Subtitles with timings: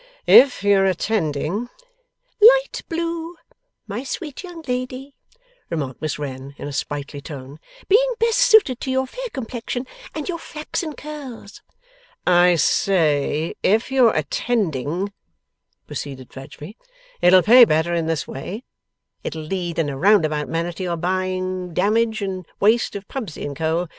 [0.25, 1.69] 'If you're attending'
[2.41, 3.35] ['Light blue,
[3.85, 5.13] my sweet young lady,'
[5.69, 9.85] remarked Miss Wren, in a sprightly tone, 'being best suited to your fair complexion
[10.15, 11.61] and your flaxen curls.')
[12.25, 15.13] 'I say, if you're attending,'
[15.85, 16.77] proceeded Fledgeby,
[17.21, 18.63] 'it'll pay better in this way.
[19.23, 23.55] It'll lead in a roundabout manner to your buying damage and waste of Pubsey and
[23.55, 23.87] Co.